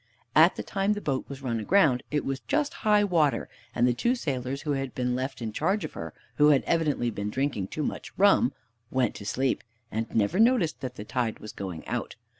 At 0.35 0.55
the 0.55 0.63
time 0.63 0.93
the 0.93 0.99
boat 0.99 1.25
was 1.29 1.43
run 1.43 1.59
aground, 1.59 2.01
it 2.09 2.25
was 2.25 2.39
just 2.39 2.73
high 2.81 3.03
water, 3.03 3.47
and 3.75 3.87
the 3.87 3.93
two 3.93 4.15
sailors 4.15 4.63
who 4.63 4.71
had 4.71 4.95
been 4.95 5.13
left 5.13 5.43
in 5.43 5.51
charge 5.53 5.85
of 5.85 5.93
her, 5.93 6.05
and 6.07 6.13
who 6.37 6.47
had 6.47 6.63
evidently 6.63 7.11
been 7.11 7.29
drinking 7.29 7.67
too 7.67 7.83
much 7.83 8.11
rum, 8.17 8.51
went 8.89 9.13
to 9.13 9.25
sleep, 9.27 9.63
and 9.91 10.07
never 10.15 10.39
noticed 10.39 10.81
that 10.81 10.95
the 10.95 11.05
tide 11.05 11.37
was 11.37 11.51
going 11.51 11.87
out. 11.87 12.15